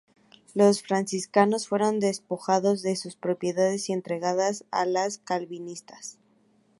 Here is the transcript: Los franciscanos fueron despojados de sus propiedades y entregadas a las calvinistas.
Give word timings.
Los 0.55 0.81
franciscanos 0.81 1.67
fueron 1.67 1.99
despojados 1.99 2.81
de 2.81 2.95
sus 2.95 3.15
propiedades 3.15 3.87
y 3.87 3.93
entregadas 3.93 4.65
a 4.71 4.87
las 4.87 5.19
calvinistas. 5.19 6.17